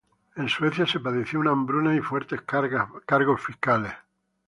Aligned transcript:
En 0.35 0.49
Suecia 0.49 0.87
se 0.87 0.99
padeció 0.99 1.39
una 1.39 1.51
hambruna 1.51 1.95
y 1.95 1.99
fuertes 1.99 2.41
cargos 2.41 3.39
fiscales. 3.39 3.93